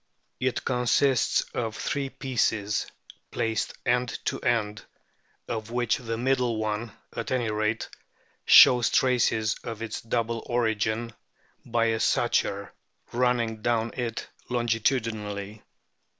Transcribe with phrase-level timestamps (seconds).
[0.39, 2.87] It consists of three pieces
[3.29, 4.83] placed end to end,
[5.47, 7.87] of which the middle one, at any rate,
[8.43, 11.13] shows traces of its double origin
[11.63, 12.73] by a suture
[13.11, 15.61] running down it longitudinally.